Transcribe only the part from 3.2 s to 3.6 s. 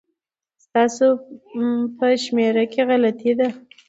ده